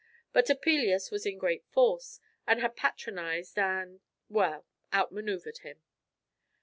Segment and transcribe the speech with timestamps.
[0.33, 5.83] But Topelius was in great force, and had patronised and well out manoeuvred him.